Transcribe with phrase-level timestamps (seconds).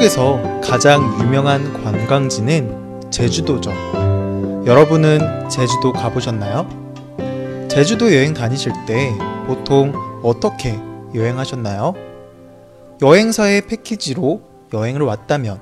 [0.00, 3.70] 한국에서 가장 유명한 관광지는 제주도죠.
[4.64, 6.66] 여러분은 제주도 가보셨나요?
[7.68, 9.12] 제주도 여행 다니실 때
[9.46, 9.92] 보통
[10.22, 10.78] 어떻게
[11.14, 11.94] 여행하셨나요?
[13.02, 15.60] 여행사의 패키지로 여행을 왔다면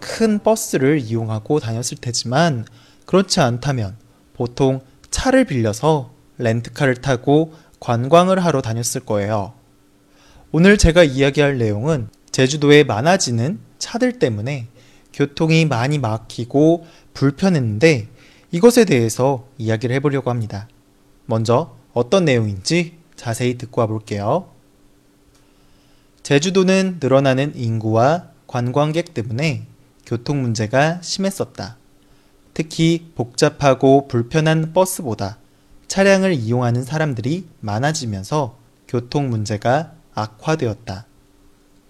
[0.00, 2.66] 큰 버스를 이용하고 다녔을 테지만
[3.06, 3.96] 그렇지 않다면
[4.34, 9.54] 보통 차를 빌려서 렌트카를 타고 관광을 하러 다녔을 거예요.
[10.52, 14.68] 오늘 제가 이야기할 내용은 제주도에 많아지는 차들 때문에
[15.12, 18.08] 교통이 많이 막히고 불편했는데
[18.50, 20.68] 이것에 대해서 이야기를 해보려고 합니다.
[21.26, 24.50] 먼저 어떤 내용인지 자세히 듣고 와볼게요.
[26.22, 29.66] 제주도는 늘어나는 인구와 관광객 때문에
[30.06, 31.76] 교통 문제가 심했었다.
[32.54, 35.38] 특히 복잡하고 불편한 버스보다
[35.86, 41.06] 차량을 이용하는 사람들이 많아지면서 교통 문제가 악화되었다.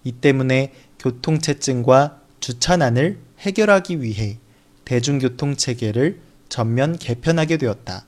[0.03, 4.37] 이 때문에 교통체증과 주차난을 해결하기 위해
[4.85, 6.19] 대중교통 체계를
[6.49, 8.05] 전면 개편하게 되었다.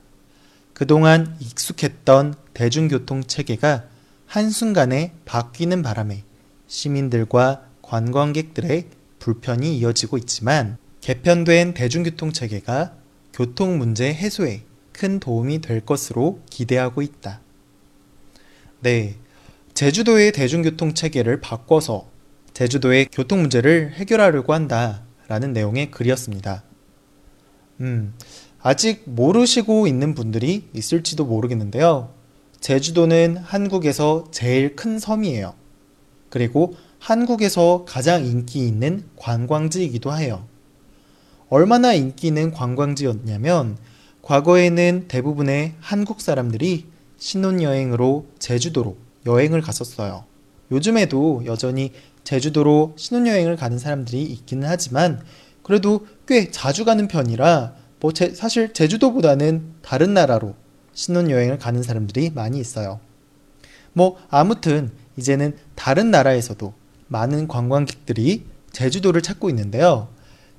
[0.72, 3.84] 그동안 익숙했던 대중교통 체계가
[4.26, 6.24] 한순간에 바뀌는 바람에
[6.66, 8.86] 시민들과 관광객들의
[9.18, 12.96] 불편이 이어지고 있지만 개편된 대중교통 체계가
[13.32, 14.62] 교통 문제 해소에
[14.92, 17.40] 큰 도움이 될 것으로 기대하고 있다.
[18.80, 19.16] 네.
[19.74, 22.10] 제주도의 대중교통 체계를 바꿔서
[22.52, 26.62] 제주도의 교통 문제를 해결하려고 한다 라는 내용의 글이었습니다.
[27.80, 28.14] 음,
[28.60, 32.12] 아직 모르시고 있는 분들이 있을지도 모르겠는데요.
[32.60, 35.54] 제주도는 한국에서 제일 큰 섬이에요.
[36.28, 40.46] 그리고 한국에서 가장 인기 있는 관광지이기도 해요.
[41.48, 43.78] 얼마나 인기 있는 관광지였냐면
[44.20, 48.96] 과거에는 대부분의 한국 사람들이 신혼여행으로 제주도로
[49.26, 50.24] 여행을 갔었어요.
[50.70, 51.92] 요즘에도 여전히
[52.24, 55.22] 제주도로 신혼여행을 가는 사람들이 있기는 하지만
[55.62, 60.54] 그래도 꽤 자주 가는 편이라 뭐 제, 사실 제주도보다는 다른 나라로
[60.94, 63.00] 신혼여행을 가는 사람들이 많이 있어요.
[63.92, 66.72] 뭐 아무튼 이제는 다른 나라에서도
[67.08, 70.08] 많은 관광객들이 제주도를 찾고 있는데요.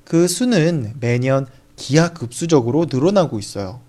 [0.04, 3.80] 그 수는 매년 기하급수적으로 늘어나고 있어요.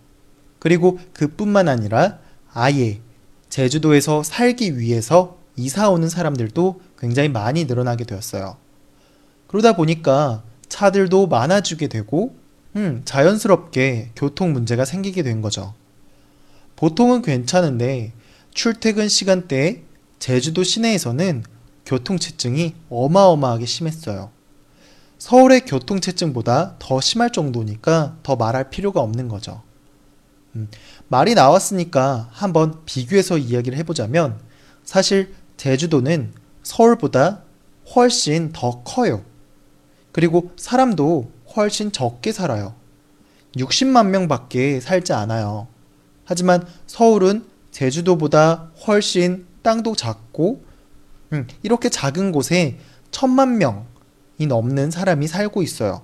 [0.60, 2.20] 그리고 그뿐만 아니라
[2.52, 3.02] 아예
[3.50, 8.58] 제주도에서 살기 위해서 이사 오는 사람들도 굉장히 많이 늘어나게 되었어요.
[9.48, 12.36] 그러다 보니까 차들도 많아지게 되고,
[12.76, 15.74] 음, 자연스럽게 교통 문제가 생기게 된 거죠.
[16.76, 18.12] 보통은 괜찮은데,
[18.54, 19.84] 출퇴근 시간대에
[20.20, 21.44] 제주도 시내에서는
[21.86, 24.32] 교통체증이 어마어마하게 심했어요.
[25.18, 29.62] 서울의 교통체증보다 더 심할 정도니까 더 말할 필요가 없는 거죠.
[30.56, 30.70] 음,
[31.08, 34.40] 말이 나왔으니까 한번 비교해서 이야기를 해보자면
[34.84, 36.34] 사실 제주도는
[36.64, 37.42] 서울보다
[37.96, 39.24] 훨씬 더 커요.
[40.12, 42.76] 그리고 사람도 훨씬 적게 살아요.
[43.58, 45.68] 60만 명 밖에 살지 않아요.
[46.24, 50.64] 하지만 서울은 제주도보다 훨씬 땅도 작고
[51.34, 52.78] 음, 이렇게 작은 곳에
[53.12, 56.04] 천만 명이 넘는 사람이 살고 있어요.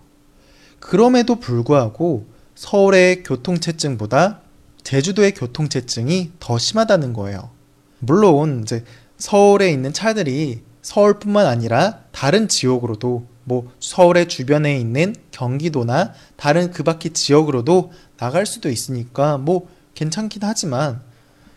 [0.79, 4.41] 그럼에도 불구하고 서울의 교통체증보다
[4.83, 7.51] 제주도의 교통체증이 더 심하다는 거예요.
[7.99, 8.83] 물론 이제
[9.17, 17.13] 서울에 있는 차들이 서울뿐만 아니라 다른 지역으로도 뭐 서울의 주변에 있는 경기도나 다른 그 밖의
[17.13, 21.01] 지역으로도 나갈 수도 있으니까 뭐 괜찮긴 하지만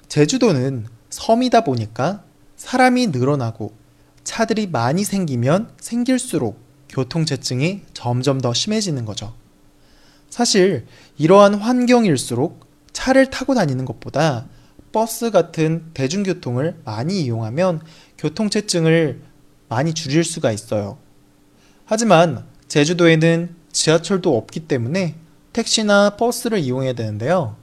[0.09, 2.25] 제주도는 섬이다 보니까
[2.57, 3.75] 사람이 늘어나고
[4.25, 6.59] 차들이 많이 생기면 생길수록
[6.89, 9.35] 교통체증이 점점 더 심해지는 거죠.
[10.31, 10.87] 사실
[11.19, 12.61] 이러한 환경일수록
[13.05, 14.47] 차를 타고 다니는 것보다
[14.91, 17.83] 버스 같은 대중교통을 많이 이용하면
[18.17, 19.21] 교통체증을
[19.69, 20.97] 많이 줄일 수가 있어요.
[21.85, 25.17] 하지만 제주도에는 지하철도 없기 때문에
[25.53, 27.57] 택시나 버스를 이용해야 되는데요.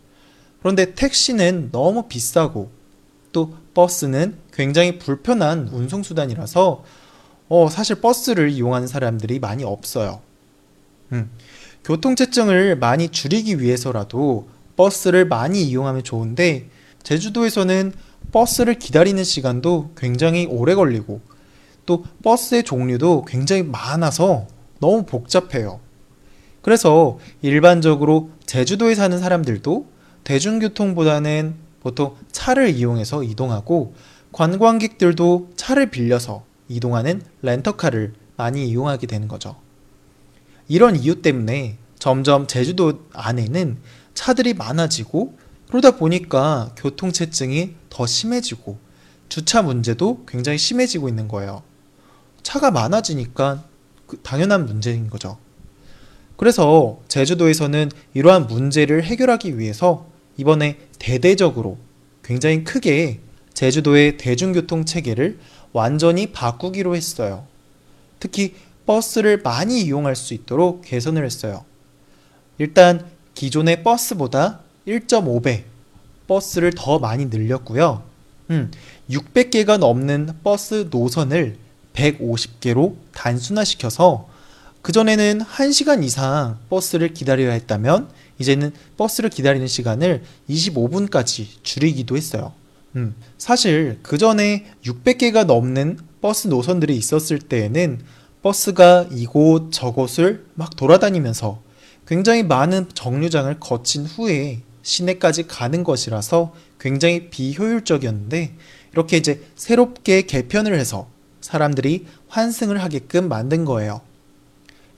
[0.60, 2.70] 그런데 택시는 너무 비싸고
[3.32, 6.84] 또 버스는 굉장히 불편한 운송수단이라서
[7.50, 10.22] 어, 사실 버스를 이용하는 사람들이 많이 없어요.
[11.14, 11.32] 음,
[11.84, 14.48] 교통체증을 많이 줄이기 위해서라도
[14.82, 16.68] 버스를 많이 이용하면 좋은데
[17.04, 17.94] 제주도에서는
[18.32, 21.22] 버스를 기다리는 시간도 굉장히 오래 걸리고
[21.86, 24.48] 또 버스의 종류도 굉장히 많아서
[24.80, 25.80] 너무 복잡해요.
[26.64, 29.86] 그래서 일반적으로 제주도에 사는 사람들도
[30.24, 33.94] 대중교통보다는 보통 차를 이용해서 이동하고
[34.32, 39.58] 관광객들도 차를 빌려서 이동하는 렌터카를 많이 이용하게 되는 거죠.
[40.68, 43.78] 이런 이유 때문에 점점 제주도 안에는
[44.14, 45.38] 차들이 많아지고
[45.70, 48.78] 그러다 보니까 교통체증이 더 심해지고
[49.30, 51.64] 주차 문제도 굉장히 심해지고 있는 거예요.
[52.44, 53.64] 차가 많아지니까
[54.06, 55.38] 그 당연한 문제인 거죠.
[56.36, 61.78] 그래서 제주도에서는 이러한 문제를 해결하기 위해서 이번에 대대적으로
[62.24, 63.20] 굉장히 크게
[63.54, 65.40] 제주도의 대중교통 체계를
[65.72, 67.46] 완전히 바꾸기로 했어요.
[68.20, 68.56] 특히
[68.86, 71.64] 버스를 많이 이용할 수 있도록 개선을 했어요.
[72.58, 73.06] 일단
[73.42, 75.64] 기존의 버스보다 1.5배
[76.28, 78.04] 버스를 더 많이 늘렸고요.
[78.52, 78.70] 음,
[79.10, 81.58] 600개가 넘는 버스 노선을
[81.96, 84.30] 150개로 단순화시켜서
[84.84, 92.54] 그전에는 1시간 이상 버스를 기다려야 했다면 이제는 버스를 기다리는 시간을 25분까지 줄이기도 했어요.
[92.96, 98.02] 음, 사실 그 전에 600개가 넘는 버스 노선들이 있었을 때에는
[98.44, 101.71] 버스가 이곳 저곳을 막 돌아다니면서
[102.12, 108.54] 굉장히 많은 정류장을 거친 후에 시내까지 가는 것이라서 굉장히 비효율적이었는데
[108.92, 111.08] 이렇게 이제 새롭게 개편을 해서
[111.40, 114.02] 사람들이 환승을 하게끔 만든 거예요.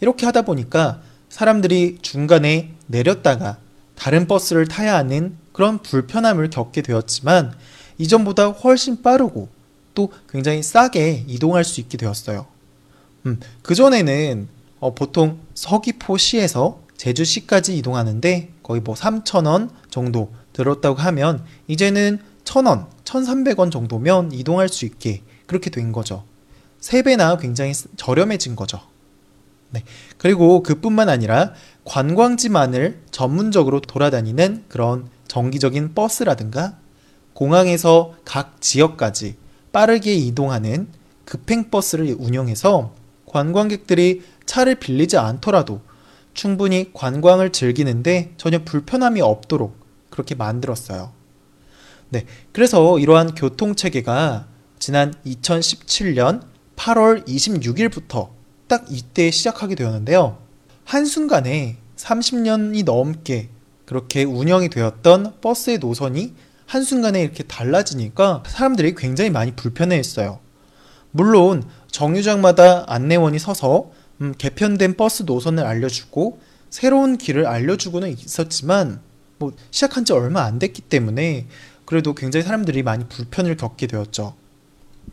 [0.01, 3.59] 이렇게 하다 보니까 사람들이 중간에 내렸다가
[3.93, 7.53] 다른 버스를 타야 하는 그런 불편함을 겪게 되었지만
[7.99, 9.49] 이전보다 훨씬 빠르고
[9.93, 12.47] 또 굉장히 싸게 이동할 수 있게 되었어요.
[13.27, 14.47] 음, 그전에는
[14.79, 24.31] 어, 보통 서귀포시에서 제주시까지 이동하는데 거의 뭐 3,000원 정도 들었다고 하면 이제는 1,000원, 1,300원 정도면
[24.31, 26.23] 이동할 수 있게 그렇게 된 거죠.
[26.81, 28.81] 3배나 굉장히 저렴해진 거죠.
[29.71, 29.83] 네.
[30.17, 31.53] 그리고 그뿐만 아니라
[31.85, 36.77] 관광지만을 전문적으로 돌아다니는 그런 정기적인 버스라든가
[37.33, 39.35] 공항에서 각 지역까지
[39.71, 40.87] 빠르게 이동하는
[41.25, 42.93] 급행버스를 운영해서
[43.25, 45.81] 관광객들이 차를 빌리지 않더라도
[46.33, 51.11] 충분히 관광을 즐기는데 전혀 불편함이 없도록 그렇게 만들었어요.
[52.09, 52.25] 네.
[52.51, 54.47] 그래서 이러한 교통 체계가
[54.79, 56.41] 지난 2017년
[56.75, 58.29] 8월 26일부터
[58.67, 60.37] 딱 이때 시작하게 되었는데요.
[60.85, 63.49] 한순간에 30년이 넘게
[63.85, 66.33] 그렇게 운영이 되었던 버스의 노선이
[66.65, 70.39] 한순간에 이렇게 달라지니까 사람들이 굉장히 많이 불편해 했어요.
[71.11, 73.91] 물론 정류장마다 안내원이 서서
[74.23, 76.39] 음, 개편된 버스 노선을 알려주고
[76.69, 79.01] 새로운 길을 알려주고는 있었지만
[79.37, 81.45] 뭐 시작한 지 얼마 안 됐기 때문에
[81.83, 84.35] 그래도 굉장히 사람들이 많이 불편을 겪게 되었죠.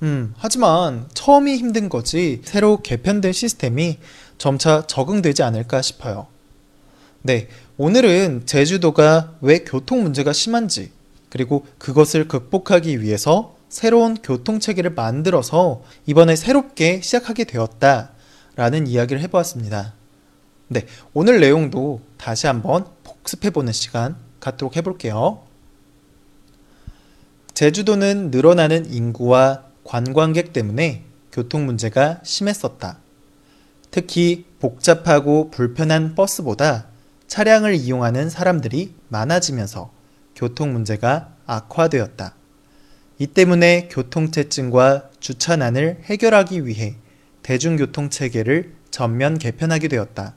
[0.03, 3.99] 음, 하지만 처음이 힘든 거지 새로 개편된 시스템이
[4.39, 6.29] 점차 적응되지 않을까 싶어요.
[7.23, 10.93] 네, 오늘은 제주도가 왜 교통 문제가 심한지
[11.29, 18.13] 그리고 그것을 극복하기 위해서 새로운 교통 체계를 만들어서 이번에 새롭게 시작하게 되었다
[18.56, 19.94] 라는 이야기를 해보았습니다.
[20.69, 25.43] 네, 오늘 내용도 다시 한번 복습해보는 시간 갖도록 해볼게요.
[27.55, 32.99] 제주도는 늘어나는 인구와 관광객 때문에 교통 문제가 심했었다.
[33.91, 36.87] 특히 복잡하고 불편한 버스보다
[37.26, 39.93] 차량을 이용하는 사람들이 많아지면서
[40.35, 42.35] 교통 문제가 악화되었다.
[43.19, 46.96] 이 때문에 교통체증과 주차난을 해결하기 위해
[47.51, 50.37] 대중교통 체계를 전면 개편하게 되었다.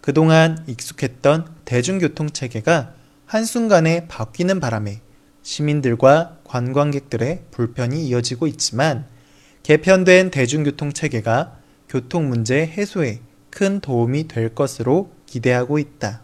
[0.00, 2.94] 그동안 익숙했던 대중교통 체계가
[3.26, 5.02] 한순간에 바뀌는 바람에
[5.42, 9.04] 시민들과 관광객들의 불편이 이어지고 있지만
[9.62, 16.22] 개편된 대중교통 체계가 교통 문제 해소에 큰 도움이 될 것으로 기대하고 있다.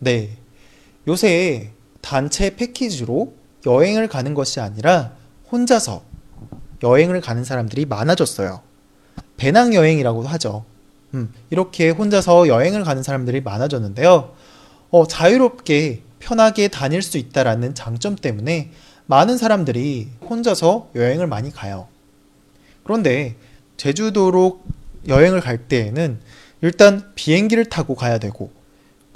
[0.00, 0.36] 네.
[1.06, 5.12] 요새 단체 패키지로 여행을 가는 것이 아니라
[5.52, 6.07] 혼자서
[6.82, 8.60] 여행을 가는 사람들이 많아졌어요.
[9.36, 10.64] 배낭 여행이라고도 하죠.
[11.14, 14.34] 음, 이렇게 혼자서 여행을 가는 사람들이 많아졌는데요.
[14.90, 18.70] 어, 자유롭게 편하게 다닐 수 있다라는 장점 때문에
[19.06, 21.88] 많은 사람들이 혼자서 여행을 많이 가요.
[22.84, 23.36] 그런데
[23.76, 24.60] 제주도로
[25.06, 26.20] 여행을 갈 때에는
[26.60, 28.50] 일단 비행기를 타고 가야 되고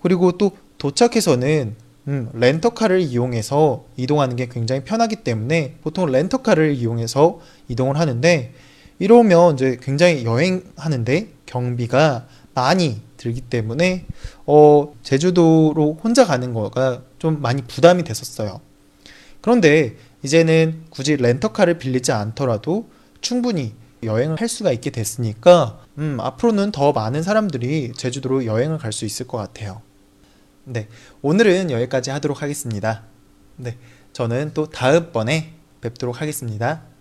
[0.00, 1.76] 그리고 또 도착해서는
[2.08, 8.52] 음, 렌터카를 이용해서 이동하는 게 굉장히 편하기 때문에 보통 렌터카를 이용해서 이동을 하는데
[8.98, 14.04] 이러면 이제 굉장히 여행하는데 경비가 많이 들기 때문에
[14.46, 18.60] 어, 제주도로 혼자 가는 거가 좀 많이 부담이 됐었어요.
[19.40, 22.88] 그런데 이제는 굳이 렌터카를 빌리지 않더라도
[23.20, 29.04] 충분히 여행을 할 수가 있게 됐으니까 음, 앞으로는 더 많은 사람들이 제주도로 여행을 갈 수
[29.04, 29.82] 있을 것 같아요.
[30.64, 30.88] 네,
[31.22, 33.02] 오늘은 여기까지 하도록 하겠습니다.
[33.56, 33.78] 네,
[34.12, 36.91] 저는 또 다음번에 뵙도록 하겠습니다.